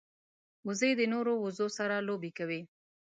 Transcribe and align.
وزې 0.67 0.91
د 0.99 1.01
نورو 1.13 1.33
وزو 1.43 1.67
سره 1.77 1.95
لوبې 2.07 2.31
کوي 2.37 2.61